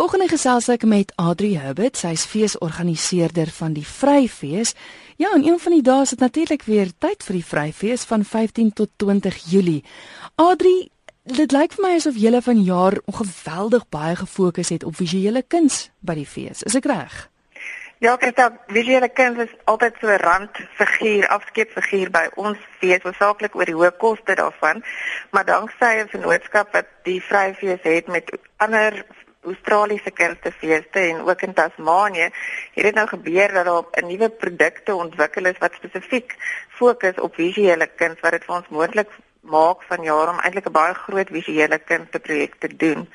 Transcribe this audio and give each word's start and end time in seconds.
Volgende 0.00 0.30
gesels 0.32 0.64
ek 0.72 0.86
met 0.88 1.10
Adri 1.20 1.50
Hubbard, 1.60 1.98
sy 2.00 2.14
is 2.16 2.22
feesorganiseerder 2.24 3.50
van 3.52 3.74
die 3.76 3.84
Vryfees. 3.84 4.70
Ja, 5.20 5.34
en 5.36 5.44
een 5.44 5.58
van 5.60 5.74
die 5.76 5.82
dae 5.84 6.06
is 6.06 6.14
dit 6.14 6.22
natuurlik 6.24 6.64
weer 6.64 6.88
tyd 7.04 7.26
vir 7.26 7.36
die 7.36 7.44
Vryfees 7.44 8.06
van 8.08 8.24
15 8.24 8.70
tot 8.78 8.88
20 8.96 9.36
Julie. 9.50 9.82
Adri, 10.40 10.88
dit 11.28 11.52
lyk 11.52 11.76
vir 11.76 11.84
my 11.84 11.92
asof 11.98 12.16
julle 12.16 12.40
vanjaar 12.40 12.96
ongeweldig 13.12 13.84
baie 13.92 14.16
gefokus 14.22 14.72
het 14.72 14.88
op 14.88 14.96
visuele 14.96 15.44
kuns 15.44 15.90
by 16.00 16.16
die 16.22 16.24
fees. 16.24 16.64
Is 16.64 16.80
ek 16.80 16.88
reg? 16.88 17.20
Ja, 18.00 18.16
kyk 18.16 18.38
dan, 18.40 18.56
visuele 18.72 19.12
kuns 19.12 19.44
is 19.44 19.50
altyd 19.68 20.00
so 20.00 20.08
'n 20.08 20.22
randfiguur, 20.24 21.28
afskeidfiguur 21.28 22.08
by 22.10 22.30
ons 22.40 22.58
fees, 22.80 23.04
hoofsaaklik 23.04 23.52
oor 23.54 23.68
die 23.68 23.76
hoë 23.76 23.92
koste 24.00 24.34
daarvan. 24.34 24.80
Maar 25.30 25.44
danksy 25.44 25.92
'n 26.00 26.08
vennootskap 26.08 26.72
wat 26.72 26.88
die 27.04 27.20
Vryfees 27.20 27.82
het 27.82 28.08
met 28.08 28.32
ander 28.56 29.04
Australiese 29.42 30.10
kunstefeeste 30.10 30.98
en 30.98 31.20
ook 31.28 31.42
in 31.42 31.54
Tasmanië, 31.54 32.28
het 32.74 32.84
dit 32.84 32.94
nou 32.94 33.06
gebeur 33.08 33.52
dat 33.52 33.64
daar 33.64 33.84
'n 34.02 34.06
nuwe 34.06 34.28
produkte 34.28 34.94
ontwikkel 34.94 35.44
is 35.44 35.58
wat 35.58 35.72
spesifiek 35.72 36.36
fokus 36.68 37.20
op 37.20 37.34
visuele 37.34 37.86
kuns 37.86 38.20
wat 38.20 38.30
dit 38.30 38.44
vir 38.44 38.54
ons 38.54 38.68
moontlik 38.68 39.10
maak 39.40 39.82
van 39.82 40.02
jaar 40.02 40.28
om 40.28 40.40
eintlik 40.40 40.66
'n 40.66 40.72
baie 40.72 40.94
groot 40.94 41.28
visuele 41.28 41.78
kunsteprojek 41.78 42.54
te 42.58 42.76
doen. 42.76 43.08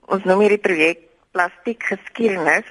Ons 0.00 0.24
noem 0.24 0.40
hierdie 0.40 0.58
projek 0.68 0.98
Plastiek 1.30 1.82
Geskiedenis. 1.82 2.66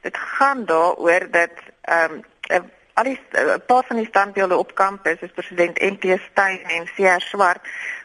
Dit 0.00 0.16
gaan 0.16 0.64
daaroor 0.64 1.30
dat 1.30 1.50
ehm 1.80 2.12
um, 2.50 2.70
al 2.94 3.04
die 3.04 3.20
'n 3.32 3.62
paar 3.66 3.84
van 3.86 3.96
die 3.96 4.06
standbeelde 4.06 4.56
op 4.56 4.74
kampus, 4.74 5.20
is 5.20 5.30
president 5.30 5.80
MP 5.80 6.18
Steyn 6.30 6.62
en 6.64 6.84
CR 6.94 7.20
Swart 7.20 7.60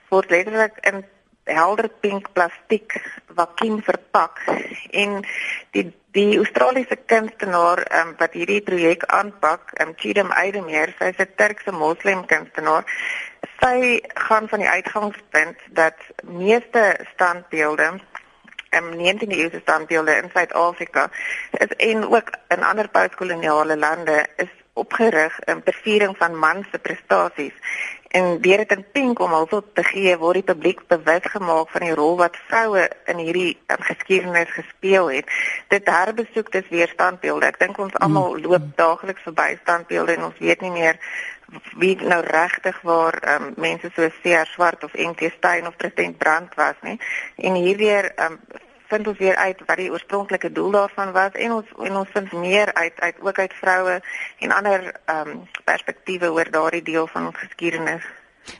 word 0.09 0.29
letterlik 0.29 0.77
in 0.81 1.05
helder 1.43 1.89
pink 2.01 2.31
plastiek 2.33 2.95
vakuum 3.35 3.81
verpak 3.83 4.39
en 4.91 5.21
die 5.71 5.91
die 6.13 6.37
Australiese 6.37 6.95
kunstenaar 7.09 7.79
um, 7.99 8.11
wat 8.19 8.35
hierdie 8.37 8.61
projek 8.61 9.07
aanpak, 9.09 9.71
um, 9.81 9.95
Chidam 9.97 10.29
Eidemeer, 10.37 10.93
sy 10.99 11.09
is 11.09 11.17
'n 11.17 11.33
Turkse 11.41 11.71
moslim 11.73 12.21
kunstenaar. 12.29 12.85
Sy 13.57 13.97
gaan 14.27 14.47
van 14.49 14.59
die 14.61 14.69
uitgangspunt 14.69 15.57
dat 15.73 15.97
meeste 16.21 16.83
standbeelde 17.13 17.97
en 18.69 18.83
um, 18.83 18.93
19de 18.93 19.37
eeuse 19.37 19.59
standbeelde 19.61 20.15
in 20.21 20.29
Suid-Afrika 20.33 21.09
is 21.51 21.73
en 21.77 22.05
ook 22.05 22.29
in 22.47 22.63
ander 22.63 22.89
postkoloniale 22.89 23.77
lande 23.77 24.25
is 24.37 24.53
opgerig 24.73 25.39
in 25.45 25.61
beviering 25.63 26.17
van 26.17 26.37
man 26.37 26.65
se 26.71 26.79
prestasies 26.79 27.53
en 28.13 28.41
deur 28.41 28.61
dit 28.61 28.71
in 28.75 28.83
pink 28.93 29.19
om 29.25 29.31
hulp 29.33 29.69
te 29.73 29.83
gee 29.87 30.13
word 30.21 30.37
die 30.37 30.49
publiek 30.53 30.81
bewus 30.91 31.25
gemaak 31.33 31.71
van 31.73 31.85
die 31.87 31.95
rol 31.97 32.17
wat 32.19 32.35
vroue 32.49 32.83
in 33.09 33.21
hierdie 33.23 33.53
um, 33.73 33.81
geskiedenis 33.87 34.51
gespeel 34.53 35.09
het. 35.15 35.31
Dit 35.73 35.89
herbesoek 35.89 36.51
dis 36.53 36.69
weer 36.69 36.91
standbeelde. 36.93 37.49
Ek 37.49 37.57
dink 37.63 37.79
ons 37.81 37.95
almal 38.05 38.35
mm. 38.35 38.43
loop 38.45 38.67
daagliks 38.77 39.25
verby 39.25 39.55
standbeelde 39.63 40.17
en 40.17 40.27
ons 40.29 40.43
weet 40.45 40.61
nie 40.61 40.73
meer 40.75 40.99
wie 41.81 41.95
nou 42.01 42.21
regtig 42.25 42.77
waar 42.85 43.17
um, 43.33 43.49
mense 43.57 43.89
soos 43.95 44.21
C.R. 44.21 44.45
Swart 44.53 44.85
of 44.85 44.93
N.T. 44.93 45.33
Steyn 45.39 45.67
of 45.67 45.77
president 45.81 46.17
Brandt 46.21 46.53
was 46.61 46.77
nie. 46.85 46.99
En 47.41 47.57
hier 47.57 47.77
weer 47.81 48.11
um, 48.21 48.37
vind 48.87 49.07
ons 49.07 49.17
weer 49.17 49.35
uit 49.35 49.61
wat 49.65 49.77
die 49.77 49.91
oorspronklike 49.91 50.51
doel 50.51 50.71
daarvan 50.71 51.11
was 51.11 51.31
en 51.33 51.51
ons 51.51 51.67
en 51.77 51.95
ons 51.95 52.09
vind 52.13 52.31
meer 52.31 52.73
uit 52.73 52.99
uit 52.99 53.21
ook 53.21 53.39
uit 53.39 53.53
vroue 53.53 54.01
en 54.39 54.51
ander 54.51 54.91
ehm 55.05 55.29
um, 55.29 55.47
perspektiewe 55.63 56.31
oor 56.31 56.51
daardie 56.51 56.83
deel 56.83 57.07
van 57.07 57.25
ons 57.25 57.37
geskiedenis. 57.37 58.03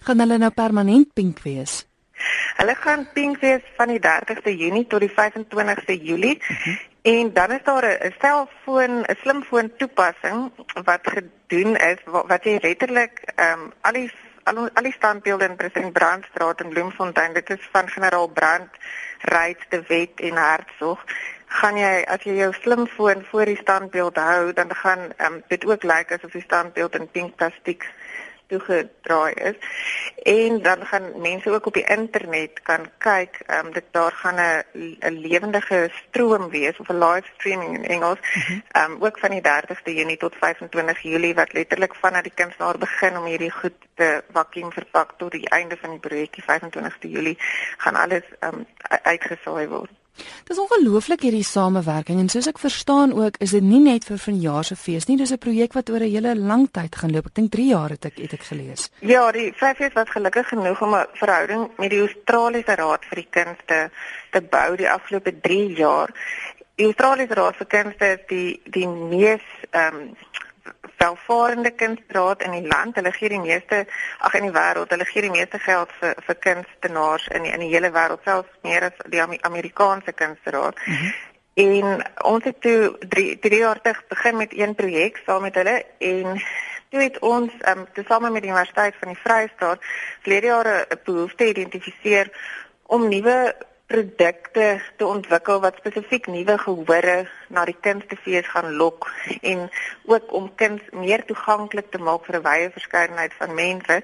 Gaan 0.02 0.20
hulle 0.20 0.38
nou 0.38 0.52
permanent 0.52 1.14
pink 1.14 1.44
wees? 1.44 1.84
Hulle 2.56 2.76
gaan 2.76 3.08
pink 3.14 3.40
wees 3.42 3.64
van 3.78 3.88
die 3.88 4.00
30ste 4.00 4.56
Junie 4.56 4.88
tot 4.88 5.00
die 5.00 5.12
25ste 5.12 6.00
Julie. 6.02 6.38
Uh 6.38 6.50
mhm. 6.50 6.70
-huh. 6.70 6.82
En 7.04 7.34
dan 7.34 7.52
is 7.52 7.64
daar 7.64 7.86
'n 7.86 8.14
selfoon, 8.20 9.02
'n 9.02 9.16
slimfoon 9.22 9.72
toepassing 9.78 10.52
wat 10.84 11.02
gedoen 11.04 11.76
is 11.76 11.98
wat, 12.06 12.28
wat 12.28 12.44
jy 12.44 12.58
letterlik 12.62 13.22
ehm 13.36 13.60
um, 13.60 13.74
al 13.82 13.92
die 13.92 14.12
al, 14.44 14.70
al 14.74 14.84
die 14.84 14.94
standbeelde 14.94 15.46
in 15.46 15.56
President 15.56 15.94
Brandstraat 15.94 16.62
in 16.62 16.70
Bloemfontein, 16.70 17.34
dit 17.34 17.50
is 17.50 17.70
van 17.72 17.88
generaal 17.90 18.28
Brand 18.28 18.70
Ryds 19.22 19.66
te 19.70 19.84
Wet 19.88 20.20
en 20.20 20.38
Hertsog, 20.38 21.04
gaan 21.60 21.78
jy 21.78 21.94
as 22.10 22.24
jy 22.26 22.36
jou 22.40 22.52
slimfoon 22.58 23.24
voor 23.30 23.46
die 23.46 23.60
standbeeld 23.60 24.18
hou, 24.18 24.54
dan 24.54 24.74
gaan 24.76 25.12
um, 25.22 25.42
dit 25.48 25.66
ook 25.66 25.84
lyk 25.84 26.12
asof 26.12 26.34
die 26.34 26.46
standbeeld 26.46 26.96
in 27.00 27.10
pink 27.12 27.36
plastiek 27.36 27.86
toegedraai 28.54 29.34
is. 29.34 29.58
En 30.24 30.62
dan 30.62 30.86
gaan 30.86 31.22
mense 31.22 31.52
ook 31.52 31.66
op 31.66 31.74
die 31.74 31.88
internet 31.98 32.62
kan 32.70 32.86
kyk, 32.98 33.40
ehm 33.46 33.66
um, 33.66 33.74
dit 33.74 33.88
daar 33.92 34.12
gaan 34.12 34.40
'n 34.40 34.64
'n 35.10 35.20
lewendige 35.28 35.80
stroom 36.02 36.50
wees 36.50 36.78
of 36.78 36.90
'n 36.90 37.04
live 37.06 37.28
streaming 37.36 37.74
in 37.78 37.86
Engels, 37.96 38.20
mhm. 38.20 38.60
ehm 38.72 38.92
um, 38.92 39.04
ook 39.04 39.20
van 39.20 39.30
die 39.30 39.42
30ste 39.42 39.92
Junie 40.00 40.18
tot 40.18 40.36
25 40.36 41.00
Julie 41.02 41.34
wat 41.36 41.54
letterlik 41.54 41.96
vanaf 41.96 42.22
die 42.22 42.36
kunstenaar 42.36 42.78
begin 42.78 43.18
om 43.18 43.26
hierdie 43.26 43.52
goed 43.52 43.78
te 43.96 44.24
vakuum 44.32 44.72
verpak 44.72 45.14
tot 45.18 45.32
die 45.32 45.50
einde 45.50 45.78
van 45.82 45.90
die 45.90 46.00
projek 46.00 46.34
die 46.34 46.44
25ste 46.52 47.10
Julie 47.16 47.38
gaan 47.78 47.96
alles 47.96 48.24
ehm 48.40 48.54
um, 48.54 48.66
uitgesaai 49.04 49.68
word. 49.68 50.03
Dis 50.48 50.60
ongelooflik 50.60 51.24
hierdie 51.26 51.46
samewerking 51.48 52.20
en 52.22 52.30
soos 52.30 52.48
ek 52.52 52.60
verstaan 52.62 53.14
ook 53.18 53.40
is 53.44 53.54
dit 53.56 53.64
nie 53.66 53.80
net 53.82 54.06
vir 54.06 54.20
vanjaar 54.22 54.68
se 54.68 54.76
fees 54.78 55.08
nie, 55.08 55.18
dis 55.18 55.32
'n 55.32 55.42
projek 55.46 55.74
wat 55.74 55.90
oor 55.90 56.04
'n 56.06 56.14
hele 56.16 56.36
lang 56.36 56.68
tyd 56.72 56.96
gaan 56.96 57.12
loop. 57.12 57.26
Ek 57.26 57.36
dink 57.36 57.52
3 57.52 57.68
jaar 57.68 57.90
het 57.90 58.06
ek 58.06 58.18
het 58.18 58.34
ek 58.34 58.44
gelees. 58.44 58.90
Ja, 59.00 59.32
die 59.32 59.54
Vryfees 59.54 59.94
was 59.94 60.10
gelukkig 60.10 60.48
genoeg 60.48 60.82
om 60.82 60.96
'n 60.96 61.08
verhouding 61.14 61.70
met 61.78 61.90
die 61.90 62.00
Australiese 62.00 62.76
Raad 62.76 63.06
vir 63.06 63.16
die 63.16 63.30
Kunste 63.30 63.92
te 64.32 64.42
bou 64.42 64.76
die 64.76 64.90
afgelope 64.90 65.40
3 65.42 65.74
jaar. 65.76 66.10
Die 66.76 66.86
Australiese 66.86 67.34
Raad 67.34 67.56
vir 67.56 67.66
Kunste 67.66 68.06
is 68.06 68.24
die 68.28 68.62
die 68.66 68.88
mees 68.88 69.46
ehm 69.72 69.96
um, 69.96 70.16
welvarende 71.04 71.72
kunstraad 71.72 72.44
in 72.48 72.56
die 72.58 72.68
land. 72.68 72.96
Hulle 72.96 73.12
gee 73.12 73.30
die 73.30 73.44
meeste 73.44 73.84
ag 74.20 74.40
in 74.40 74.48
die 74.50 74.56
wêreld, 74.56 74.96
hulle 74.96 75.10
gee 75.10 75.26
die 75.28 75.36
meeste 75.36 75.60
geld 75.60 75.92
vir 76.00 76.16
vir 76.28 76.40
kunstenaars 76.48 77.28
in 77.36 77.46
die, 77.48 77.54
in 77.54 77.66
die 77.66 77.72
hele 77.76 77.92
wêreld, 77.92 78.24
selfs 78.24 78.64
meer 78.68 78.90
as 78.90 79.06
die 79.14 79.22
Amerikaanse 79.22 80.16
kunstraad. 80.24 80.80
Mm 80.86 80.94
-hmm. 80.96 81.14
En 81.54 82.02
ons 82.26 82.44
het 82.44 82.62
toe 82.62 82.96
3 83.10 83.40
3 83.40 83.58
jaar 83.58 83.82
terug 83.82 84.08
begin 84.08 84.38
met 84.38 84.54
een 84.58 84.76
projek 84.76 85.22
saam 85.26 85.42
met 85.42 85.56
hulle 85.56 85.86
en 85.98 86.42
toe 86.90 87.02
het 87.02 87.20
ons 87.20 87.52
um, 87.70 87.86
tesame 87.94 88.30
met 88.30 88.42
die 88.42 88.50
Universiteit 88.50 88.96
van 89.00 89.14
die 89.14 89.22
Vrye 89.22 89.50
State 89.56 89.86
vlede 90.22 90.48
jare 90.48 90.86
'n 90.90 91.00
behoefte 91.04 91.48
identifiseer 91.50 92.32
om 92.84 93.08
nuwe 93.10 93.56
produkte 93.94 94.82
te 94.98 95.06
ontwikkel 95.06 95.60
wat 95.62 95.76
spesifiek 95.78 96.26
nuwe 96.28 96.56
gehore 96.58 97.18
na 97.54 97.66
die 97.70 97.76
kunstefees 97.86 98.48
gaan 98.50 98.72
lok 98.80 99.06
en 99.42 99.68
ook 100.10 100.32
om 100.40 100.48
kuns 100.62 100.82
meer 100.92 101.26
toeganklik 101.30 101.92
te 101.92 102.02
maak 102.08 102.26
vir 102.26 102.40
'n 102.40 102.46
wye 102.48 102.72
verskeidenheid 102.78 103.34
van 103.42 103.54
mense. 103.54 103.96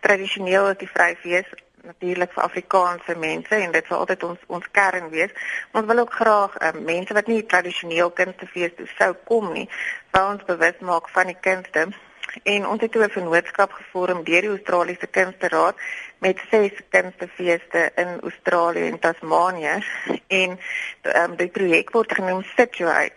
Tradisioneel 0.00 0.68
is 0.72 0.80
die 0.82 0.92
Vryfees 0.94 1.48
natuurlik 1.82 2.32
vir 2.32 2.42
Afrikaanse 2.42 3.14
mense 3.16 3.54
en 3.54 3.72
dit 3.72 3.86
sal 3.88 3.98
altyd 3.98 4.22
ons 4.30 4.40
ons 4.46 4.70
kern 4.70 5.08
wees. 5.16 5.32
Ons 5.72 5.86
wil 5.86 5.98
ook 5.98 6.12
graag 6.20 6.58
um, 6.66 6.84
mense 6.84 7.14
wat 7.14 7.26
nie 7.26 7.46
tradisioneel 7.46 8.10
kunstefees 8.10 8.76
toe 8.76 8.88
sou 8.98 9.14
kom 9.24 9.52
nie, 9.52 9.68
wou 10.10 10.26
ons 10.32 10.44
bewus 10.44 10.78
maak 10.90 11.08
van 11.16 11.32
die 11.32 11.40
kunste 11.40 11.88
en 12.42 12.66
ons 12.66 12.80
het 12.80 12.96
'n 12.96 13.10
vennootskap 13.10 13.72
gevorm 13.72 14.24
deur 14.24 14.40
die 14.40 14.50
Australiese 14.56 15.06
Kunsteraad 15.06 15.76
met 16.18 16.40
ses 16.50 16.72
kunstefeeste 16.88 17.92
in 17.94 18.20
Australië 18.20 18.86
en 18.86 18.98
Tasmanië. 18.98 19.84
En 20.26 20.58
um, 21.02 21.36
die 21.36 21.48
projek 21.48 21.90
word 21.90 22.12
genoem 22.12 22.42
Situate. 22.56 23.14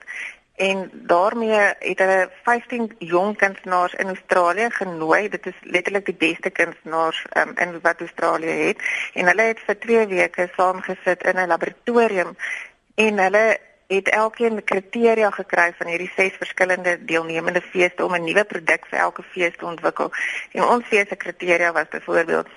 En 0.56 0.89
daarmee 0.94 1.59
het 1.79 2.00
hulle 2.00 2.29
15 2.44 2.95
jong 3.00 3.38
kunstenaars 3.38 3.94
in 3.94 4.07
Australië 4.07 4.69
genooi. 4.69 5.29
Dit 5.29 5.45
is 5.45 5.57
letterlik 5.61 6.06
die 6.06 6.16
beste 6.16 6.50
kunstenaars 6.50 7.25
um, 7.38 7.51
in 7.56 7.79
wat 7.81 8.00
Australië 8.00 8.47
het. 8.67 8.78
En 9.13 9.25
hulle 9.25 9.41
het 9.41 9.59
vir 9.66 9.79
2 9.79 10.07
weke 10.07 10.50
saamgesit 10.56 11.23
in 11.23 11.40
'n 11.40 11.47
laboratorium. 11.47 12.35
En 12.95 13.17
hulle 13.17 13.59
het 13.88 14.09
elkeen 14.09 14.64
kriteria 14.64 15.29
gekry 15.29 15.73
van 15.78 15.87
hierdie 15.87 16.11
ses 16.16 16.37
verskillende 16.37 17.05
deelnemende 17.05 17.61
feeste 17.61 18.05
om 18.05 18.16
'n 18.16 18.23
nuwe 18.23 18.43
produk 18.43 18.85
vir 18.90 18.99
elke 18.99 19.23
fees 19.23 19.58
te 19.58 19.66
ontwikkel. 19.66 20.11
En 20.52 20.64
ons 20.64 20.85
fees 20.85 21.08
se 21.08 21.16
kriteria 21.16 21.72
was 21.72 21.87
byvoorbeeld 21.90 22.47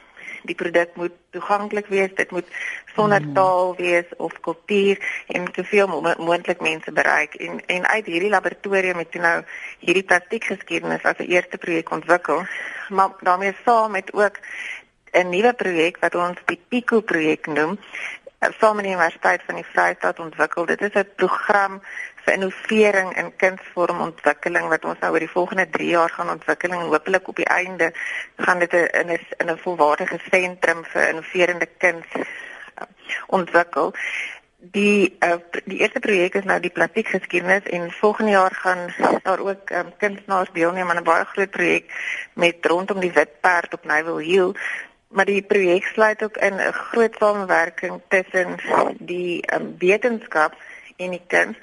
die 0.45 0.55
produk 0.55 0.97
moet 1.01 1.13
toeganklik 1.31 1.87
wees, 1.93 2.13
dit 2.15 2.31
moet 2.31 2.49
sonder 2.95 3.23
mm. 3.23 3.35
taal 3.35 3.75
wees 3.77 4.09
of 4.17 4.37
kultuur 4.41 5.01
en 5.27 5.49
soveel 5.57 5.89
mo 5.89 6.15
moontlik 6.19 6.61
mense 6.61 6.93
bereik. 6.93 7.35
En 7.35 7.61
en 7.67 7.87
uit 7.87 8.07
hierdie 8.07 8.31
laboratorium 8.31 9.03
het 9.03 9.15
nou 9.15 9.43
hierdie 9.79 10.05
plastiek 10.05 10.45
geskiedenis 10.45 11.05
as 11.05 11.19
'n 11.19 11.31
eerste 11.31 11.59
projek 11.59 11.91
ontwikkel. 11.91 12.45
Maar 12.89 13.11
daarmee 13.21 13.57
saam 13.65 13.91
met 13.91 14.13
ook 14.13 14.39
'n 15.13 15.29
nuwe 15.29 15.53
projek 15.53 15.97
wat 16.01 16.15
ons 16.15 16.39
die 16.47 16.61
Pico 16.69 17.01
projek 17.01 17.47
noem 17.47 17.79
saam 18.59 18.77
met 18.77 18.85
die 18.85 18.93
Universiteit 18.93 19.43
van 19.47 19.55
die 19.55 19.65
Vrystaat 19.65 20.19
ontwikkel. 20.19 20.67
Dit 20.67 20.81
is 20.81 20.95
'n 20.95 21.09
program 21.17 21.83
vir 22.25 22.35
innovering 22.35 23.11
in 23.21 23.33
kunsvormontwikkeling 23.37 24.69
wat 24.73 24.85
ons 24.89 25.01
nou 25.01 25.13
oor 25.13 25.25
die 25.25 25.33
volgende 25.33 25.67
3 25.77 25.89
jaar 25.89 26.13
gaan 26.17 26.33
ontwikkel 26.33 26.73
en 26.73 26.87
hopelik 26.89 27.29
op 27.29 27.37
die 27.37 27.51
einde 27.53 27.93
gaan 28.37 28.59
dit 28.59 28.73
in 28.73 29.11
'n 29.13 29.19
in 29.39 29.51
'n 29.51 29.59
volwaardige 29.65 30.19
sentrum 30.31 30.85
vir 30.93 31.09
innoverende 31.09 31.69
kuns 31.79 32.07
uh, 32.17 32.25
ontwikkel. 33.27 33.95
die 34.73 35.17
uh, 35.21 35.37
die 35.65 35.79
eerste 35.79 36.01
projek 36.01 36.35
is 36.35 36.47
nou 36.49 36.61
die 36.61 36.73
plastiek 36.73 37.09
geskiedenis 37.09 37.67
en 37.69 37.91
volgende 37.93 38.31
jaar 38.31 38.55
gaan 38.55 38.95
daar 39.23 39.39
ook 39.39 39.71
um, 39.71 39.93
kunstenaars 39.99 40.49
deelneem 40.53 40.91
aan 40.91 40.97
'n 40.97 41.05
baie 41.05 41.25
groot 41.25 41.51
projek 41.51 41.93
met 42.33 42.67
rondom 42.67 43.01
die 43.01 43.13
wit 43.13 43.41
perd 43.41 43.75
op 43.75 43.85
Nyville 43.85 44.23
Hill 44.23 44.55
maar 45.09 45.25
die 45.25 45.43
projek 45.43 45.85
sluit 45.85 46.25
ook 46.25 46.37
in 46.37 46.55
'n 46.55 46.73
groot 46.73 47.15
samewerking 47.19 48.01
tussen 48.09 48.57
die 48.99 49.55
um, 49.55 49.75
wetenskap 49.79 50.57
en 50.97 51.11
die 51.11 51.23
kuns 51.27 51.57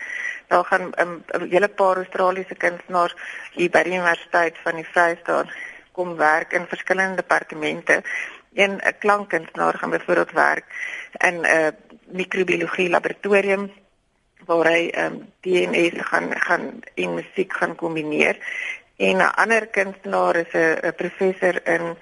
daar 0.52 0.66
gaan 0.66 0.92
'n 0.92 1.02
um, 1.02 1.50
hele 1.50 1.68
paar 1.68 1.96
Australiese 1.96 2.56
kunstenaars 2.56 3.16
hier 3.56 3.70
by 3.70 3.84
die 3.84 3.94
Universiteit 3.94 4.56
van 4.64 4.76
die 4.76 4.90
Vrystaat 4.94 5.50
kom 5.92 6.16
werk 6.16 6.54
in 6.54 6.68
verskillende 6.68 7.16
departemente. 7.16 8.04
Een 8.54 8.74
'n 8.84 8.98
klankkunstenaar 9.00 9.78
gaan 9.78 9.90
byvoorbeeld 9.90 10.32
werk 10.32 10.66
in 11.28 11.40
'n 11.40 11.46
uh, 11.46 11.68
microbiologie 12.06 12.90
laboratorium 12.90 13.72
waar 14.46 14.68
hy 14.68 14.92
um, 14.98 15.32
DNA 15.40 16.04
gaan 16.04 16.30
gaan 16.40 16.80
en 16.96 17.14
musiek 17.14 17.54
gaan 17.54 17.76
kombineer. 17.76 18.36
En 18.96 19.18
'n 19.18 19.34
ander 19.44 19.68
kunstenaar 19.68 20.36
is 20.36 20.54
'n 20.54 20.94
professor 20.96 21.68
in 21.68 21.98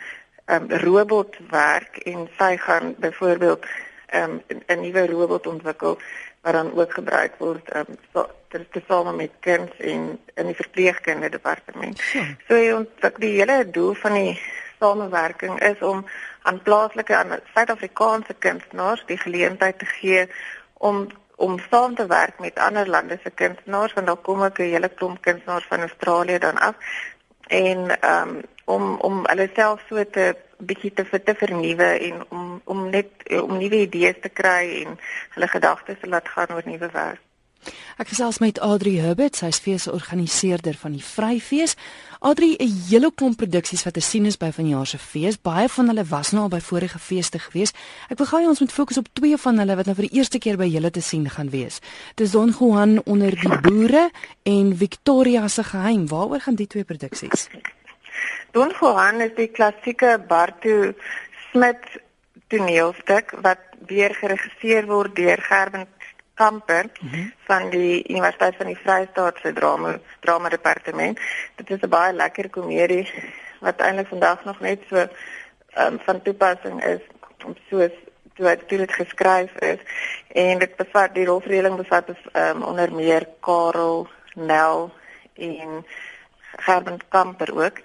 um, 0.45 0.65
robotwerk 0.71 1.97
en 1.97 2.29
sy 2.37 2.57
gaan 2.57 2.95
byvoorbeeld 2.97 3.65
um, 4.13 4.41
'n 4.67 4.81
nuwe 4.81 5.05
robot 5.07 5.47
ontwikkel 5.47 5.97
wat 6.41 6.53
dan 6.53 6.73
ook 6.73 6.93
gebruik 6.93 7.35
word 7.37 7.75
um, 7.75 7.97
so, 8.13 8.29
tesame 8.71 9.13
met 9.13 9.31
kinders 9.39 9.77
en 9.79 10.19
in 10.33 10.45
die 10.45 10.55
verpleegkundige 10.55 11.31
departement. 11.31 12.01
Ja. 12.13 12.23
So 12.47 12.59
ons 12.77 13.13
die 13.17 13.35
hele 13.37 13.69
doel 13.69 13.93
van 13.93 14.13
die 14.13 14.39
samewerking 14.79 15.61
is 15.61 15.79
om 15.79 16.05
aan 16.41 16.61
plaaslike 16.61 17.15
aan 17.15 17.39
Suid-Afrikaanse 17.53 18.33
kunstenaars 18.33 19.03
die 19.05 19.17
geleentheid 19.17 19.79
te 19.79 19.85
gee 19.85 20.27
om 20.73 21.07
om 21.39 21.59
saam 21.69 21.95
te 21.95 22.05
werk 22.05 22.39
met 22.39 22.59
ander 22.59 22.89
lande 22.89 23.19
se 23.23 23.29
kunstenaars 23.29 23.93
want 23.93 24.07
dan 24.07 24.21
kom 24.21 24.43
ek 24.43 24.59
'n 24.59 24.71
hele 24.73 24.89
klomp 24.89 25.21
kunstenaars 25.21 25.65
van 25.69 25.79
Australië 25.79 26.37
dan 26.37 26.57
af 26.57 26.75
en 27.47 27.79
um, 28.13 28.41
om 28.65 28.95
om 28.99 29.25
hulle 29.25 29.49
self 29.55 29.81
so 29.89 30.03
te 30.09 30.35
bietjie 30.57 30.93
te 30.93 31.21
te 31.23 31.35
vernuwe 31.35 31.89
en 32.07 32.25
om 32.29 32.61
om 32.63 32.89
net 32.89 33.09
om 33.41 33.57
nuwe 33.57 33.79
idees 33.87 34.19
te 34.21 34.29
kry 34.29 34.83
en 34.83 34.99
hulle 35.33 35.47
gedagtes 35.47 35.99
te 35.99 36.07
laat 36.07 36.29
gaan 36.29 36.53
oor 36.53 36.65
nuwe 36.65 36.89
werk. 36.91 37.28
Ek 37.99 38.07
gesels 38.13 38.37
met 38.39 38.59
Adri 38.63 38.93
Herbert, 39.03 39.35
sy 39.35 39.49
is 39.51 39.59
feesorganiseerder 39.59 40.77
van 40.79 40.93
die 40.95 41.03
Vryfees. 41.03 41.75
Adri, 42.19 42.55
'n 42.55 42.71
hele 42.89 43.11
klomp 43.11 43.37
produksies 43.37 43.83
wat 43.83 43.93
te 43.93 44.01
sien 44.01 44.25
is 44.25 44.37
by 44.37 44.51
vanjaar 44.51 44.87
se 44.87 44.97
fees. 44.97 45.37
Baie 45.41 45.67
van 45.67 45.87
hulle 45.87 46.05
was 46.05 46.31
nou 46.31 46.43
al 46.43 46.49
by 46.49 46.59
vorige 46.59 46.99
feeste 46.99 47.39
gewees. 47.39 47.73
Ek 48.09 48.17
wil 48.17 48.27
gou 48.27 48.47
ons 48.47 48.59
moet 48.59 48.71
fokus 48.71 48.97
op 48.97 49.07
twee 49.13 49.37
van 49.37 49.59
hulle 49.59 49.75
wat 49.75 49.85
nou 49.85 49.95
vir 49.95 50.07
die 50.07 50.17
eerste 50.17 50.39
keer 50.39 50.57
by 50.57 50.65
julle 50.65 50.91
te 50.91 51.01
sien 51.01 51.29
gaan 51.29 51.49
wees. 51.49 51.81
Dis 52.15 52.31
Don 52.31 52.51
Juan 52.51 53.01
onder 53.05 53.31
die 53.31 53.59
boere 53.61 54.09
en 54.43 54.77
Victoria 54.77 55.47
se 55.47 55.63
geheim. 55.63 56.07
Waaroor 56.07 56.39
gaan 56.39 56.55
die 56.55 56.67
twee 56.67 56.83
produksies? 56.83 57.49
Don 58.51 58.71
Juan 58.79 59.21
is 59.21 59.35
die 59.35 59.47
klassieke 59.47 60.19
Bartu 60.27 60.93
Smit 61.51 61.83
toneelstuk 62.47 63.31
wat 63.41 63.59
weer 63.87 64.15
geregisseer 64.15 64.85
word 64.85 65.15
deur 65.15 65.41
Gerben 65.41 65.87
Kamper 66.39 66.85
mm 66.85 67.09
-hmm. 67.09 67.33
van 67.47 67.69
die 67.69 68.09
Universiteit 68.09 68.55
van 68.55 68.65
die 68.65 68.77
Vrystaat 68.83 69.37
se 69.41 69.53
drama 69.53 69.99
drama 70.19 70.49
departement. 70.49 71.19
Dit 71.55 71.69
is 71.69 71.81
'n 71.81 71.89
baie 71.89 72.13
lekker 72.13 72.49
komedie 72.49 73.05
wat 73.59 73.81
eintlik 73.81 74.07
vandag 74.07 74.43
nog 74.43 74.59
net 74.59 74.79
so 74.89 75.07
um, 75.77 75.99
van 76.05 76.21
toepassing 76.21 76.83
is 76.83 77.03
om 77.45 77.55
soos 77.69 77.91
toe 78.67 78.77
dit 78.77 78.91
geskryf 78.91 79.51
is 79.55 79.79
en 80.27 80.59
dit 80.59 80.75
bevat 80.75 81.13
die 81.13 81.25
rolverdeling 81.25 81.75
bevat 81.75 82.09
is 82.09 82.23
um, 82.33 82.63
onder 82.63 82.93
meer 82.93 83.27
Karel, 83.39 84.07
Nel 84.35 84.91
en 85.33 85.85
Gerben 86.55 86.99
Kamper 87.09 87.63
ook. 87.63 87.77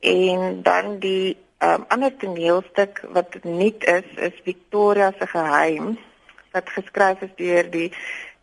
En 0.00 0.62
dan 0.62 0.98
die 0.98 1.36
um, 1.58 1.84
ander 1.88 2.16
toneelstuk 2.16 3.02
wat 3.12 3.36
nuut 3.42 3.84
is 3.84 4.08
is 4.16 4.40
Victoria 4.44 5.12
se 5.18 5.26
geheim 5.26 5.98
wat 6.52 6.68
geskryf 6.68 7.20
is 7.20 7.34
deur 7.36 7.70
die 7.70 7.92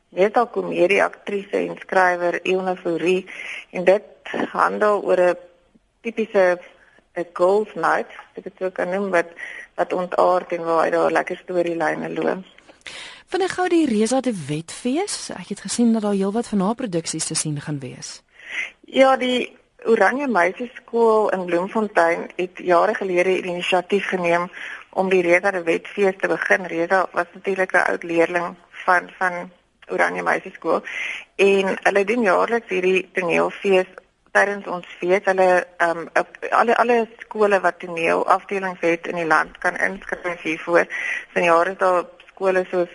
meestal 0.09 0.47
komedie 0.47 1.03
aktrise 1.03 1.57
en 1.57 1.77
skrywer 1.81 2.39
Ilna 2.43 2.75
Fourie 2.75 3.25
en 3.71 3.83
dit 3.83 4.33
handel 4.51 5.03
oor 5.03 5.19
'n 5.19 5.37
tipiese 6.01 6.59
'n 7.15 7.27
golf 7.33 7.75
night 7.75 8.11
dit 8.33 8.45
is 8.45 8.65
ook 8.65 8.79
'n 8.79 8.89
noem 8.89 9.09
wat 9.09 9.29
wat 9.75 9.93
ontaard 9.93 10.51
en 10.51 10.63
waar 10.63 10.83
hy 10.83 10.89
daar 10.89 11.11
lekker 11.11 11.37
storielyne 11.37 12.09
loop. 12.09 12.43
Vinnig 13.27 13.53
gou 13.53 13.67
die 13.69 13.85
Reza 13.85 14.21
de 14.21 14.33
Wetfees. 14.47 15.29
Ek 15.29 15.49
het 15.51 15.59
gesien 15.59 15.93
dat 15.93 16.01
daar 16.01 16.15
heelwat 16.15 16.47
van 16.47 16.59
haar 16.59 16.75
produksies 16.75 17.25
te 17.25 17.35
sien 17.35 17.61
gaan 17.61 17.79
wees. 17.79 18.21
Ja, 18.85 19.17
die 19.17 19.57
Oranje 19.85 20.27
Meisieskool 20.27 21.29
in 21.29 21.45
Bloemfontein 21.45 22.29
het 22.35 22.57
jare 22.57 22.93
gelede 22.93 23.29
'n 23.29 23.47
inisiatief 23.47 24.07
geneem 24.07 24.49
om 24.97 25.09
die 25.09 25.21
Reda 25.21 25.51
de 25.51 25.61
Wetfees 25.63 26.17
te 26.17 26.27
begin. 26.27 26.65
Reda 26.65 27.05
was 27.13 27.29
natuurlik 27.33 27.73
'n 27.73 27.87
oud 27.91 28.03
leerling 28.03 28.55
van 28.85 29.09
van 29.17 29.51
Oranje 29.87 30.23
Meisieskool 30.23 30.81
en 31.35 31.77
hulle 31.83 32.03
doen 32.03 32.21
jaarliks 32.21 32.69
hierdie 32.69 33.09
toneelfees 33.13 33.87
tydens 34.31 34.67
ons 34.67 34.87
fees. 34.99 35.23
Hulle 35.25 35.49
ehm 35.77 35.97
um, 35.97 36.25
alle 36.49 36.77
alle 36.83 36.97
skole 37.19 37.59
wat 37.59 37.79
toneelafdelings 37.79 38.81
het 38.81 39.07
in 39.07 39.15
die 39.21 39.29
land 39.33 39.57
kan 39.57 39.77
inskryf 39.77 40.41
hiervoor. 40.41 40.85
Sin 41.33 41.43
jare 41.43 41.71
is 41.71 41.77
daar 41.77 42.03
skole 42.31 42.65
soos 42.71 42.93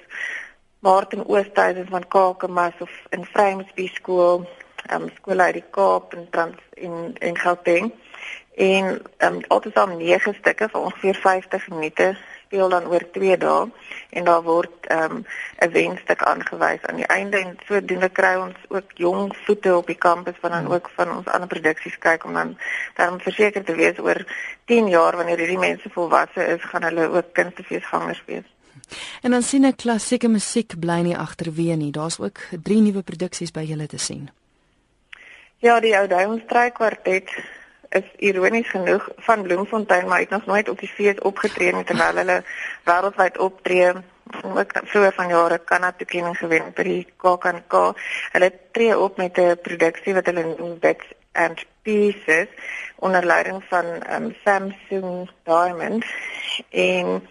Martin 0.78 1.25
Oosthuizen 1.26 1.87
van 1.88 2.08
Kakamas 2.08 2.75
of 2.78 2.90
in 3.10 3.25
Vryheidsby 3.25 3.87
skool 3.94 4.49
ehm 4.88 5.02
um, 5.02 5.10
skole 5.16 5.43
uit 5.43 5.60
die 5.60 5.69
Kaap 5.70 6.14
en 6.14 6.26
Trans 6.31 6.58
en 6.75 7.14
en 7.19 7.38
Gauteng. 7.38 7.93
En 8.54 9.02
ehm 9.16 9.34
um, 9.34 9.40
altesaam 9.49 9.96
9 9.96 10.34
stukke 10.34 10.69
vir 10.69 10.81
ongeveer 10.81 11.14
50 11.14 11.69
minute 11.69 12.16
speel 12.52 12.69
dan 12.69 12.87
oor 12.87 13.04
2 13.10 13.37
dae 13.37 13.70
en 14.10 14.25
daar 14.25 14.43
word 14.43 14.87
ehm 14.87 15.12
um, 15.12 15.25
'n 15.58 15.70
wenstuk 15.72 16.22
aangewys 16.22 16.82
aan 16.82 16.96
die 16.96 17.06
einde 17.06 17.38
en 17.38 17.56
sodoende 17.66 18.08
kry 18.08 18.34
ons 18.37 18.56
ook 18.69 18.93
jong 18.94 19.37
voete 19.44 19.76
op 19.76 19.87
die 19.87 19.96
kampus 19.96 20.37
van 20.40 20.50
dan 20.50 20.72
ook 20.72 20.90
van 20.96 21.16
ons 21.16 21.26
ander 21.26 21.49
produksies 21.49 21.99
kyk 21.99 22.25
om 22.25 22.34
dan 22.34 22.58
dan 22.96 23.20
verseker 23.20 23.64
te 23.64 23.75
wees 23.75 23.99
oor 23.99 24.25
10 24.64 24.88
jaar 24.88 25.16
wanneer 25.16 25.38
hierdie 25.38 25.58
mense 25.58 25.88
volwasse 25.90 26.46
is, 26.46 26.62
gaan 26.62 26.82
hulle 26.82 27.08
ook 27.08 27.32
kunstefeesgangers 27.32 28.22
wees. 28.26 28.44
En 29.22 29.31
dan 29.31 29.43
sien 29.43 29.64
ek 29.64 29.76
klassieke 29.76 30.28
musiek 30.28 30.75
bly 30.81 31.00
nie 31.00 31.16
agterweë 31.16 31.76
nie. 31.76 31.90
Daar's 31.90 32.19
ook 32.20 32.38
drie 32.62 32.81
nuwe 32.81 33.02
produksies 33.02 33.50
by 33.50 33.64
julle 33.64 33.87
te 33.87 33.99
sien. 33.99 34.30
Ja, 35.59 35.80
die 35.80 35.97
ou 35.97 36.06
Duimstryk 36.06 36.75
kwartet 36.75 37.30
is 37.99 38.08
ironies 38.16 38.68
genoeg 38.70 39.08
van 39.26 39.42
Bloemfontein 39.42 40.08
maar 40.08 40.18
het 40.18 40.30
nog 40.30 40.46
nooit 40.46 40.68
op 40.68 40.78
die 40.80 40.88
fees 40.88 41.18
opgetree 41.18 41.72
nie 41.72 41.84
terwyl 41.84 42.20
hulle 42.22 42.38
wêreldwyd 42.88 43.38
optree. 43.38 43.92
Ook 44.42 44.72
vroeër 44.84 45.12
van 45.12 45.28
jare 45.28 45.58
kan 45.58 45.80
dit 45.80 45.99
toekenning 45.99 46.37
gewen 46.38 46.72
by 46.76 46.82
die 46.82 47.02
KAKNK. 47.16 47.75
Hulle 48.32 48.52
tree 48.72 48.99
op 48.99 49.16
met 49.16 49.38
'n 49.38 49.58
produksie 49.62 50.14
wat 50.14 50.26
hulle 50.26 50.44
noem 50.56 50.78
Bits 50.78 51.12
and 51.32 51.64
Pieces 51.82 52.49
onder 52.96 53.25
leiding 53.26 53.64
van 53.68 53.84
um, 54.11 54.34
Samsung 54.44 55.30
Diamond 55.44 56.04
en 56.70 57.28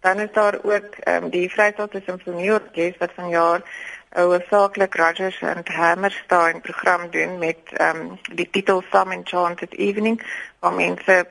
dan 0.00 0.20
is 0.20 0.32
daar 0.32 0.58
ook 0.62 0.88
um, 1.08 1.30
die 1.30 1.50
Vrystaatse 1.50 2.02
Simfonieorkes 2.06 2.98
wat 2.98 3.10
vanjaar 3.14 3.62
hoofsaaklik 4.10 4.94
Rogers 4.94 5.42
and 5.42 5.68
Hammerstein 5.68 6.60
program 6.60 7.10
doen 7.10 7.38
met 7.38 7.58
ehm 7.72 7.96
um, 7.96 8.18
die 8.34 8.50
titel 8.50 8.82
Some 8.90 9.14
Enchanted 9.14 9.74
Evening 9.74 10.22
waar 10.58 10.72
mense 10.72 11.26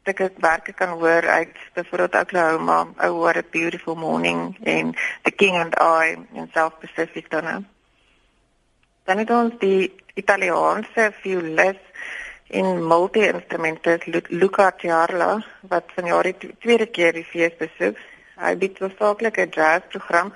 stukke 0.00 0.32
werke 0.36 0.72
kan 0.72 0.88
hoor 0.88 1.28
uit 1.28 1.56
byvoorbeeld 1.72 2.14
Oklahoma, 2.14 2.86
Oh 3.00 3.20
What 3.20 3.36
a 3.36 3.42
Beautiful 3.50 3.94
Morning 3.94 4.56
en 4.62 4.94
The 5.22 5.30
King 5.30 5.56
and 5.56 5.74
I 5.80 6.26
in 6.32 6.50
South 6.52 6.78
Pacific 6.78 7.30
dan. 7.30 7.66
Dan 9.04 9.18
het 9.18 9.30
ons 9.30 9.54
die 9.58 9.94
Italiaanse 10.14 11.12
violis 11.20 11.80
en 12.46 12.86
multi-instrumentist 12.86 14.28
Luca 14.28 14.72
Ciarla 14.76 15.44
wat 15.60 15.84
vanjaar 15.94 16.22
die 16.22 16.52
tweede 16.60 16.86
keer 16.86 17.12
die 17.12 17.24
fees 17.24 17.56
besoek. 17.58 17.96
Hy 18.36 18.52
bied 18.60 18.78
hoofsaaklik 18.78 19.38
'n 19.38 19.56
jazzprogram 19.56 20.34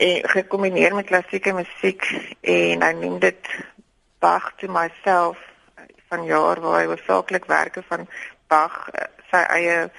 en 0.00 0.28
gekombineer 0.28 0.94
met 0.94 1.06
klassieke 1.06 1.52
musiek 1.52 2.02
en 2.40 2.82
hy 2.82 2.92
noem 3.02 3.18
dit 3.20 3.36
Bach 4.20 4.52
to 4.60 4.68
myself 4.68 5.38
van 6.08 6.24
jaar 6.28 6.60
waar 6.60 6.80
hy 6.80 6.86
hoofsaaklik 6.88 7.44
werke 7.48 7.82
van 7.88 8.08
Bach 8.48 8.88
eh, 8.92 9.04
sy 9.30 9.42
eie 9.56 9.90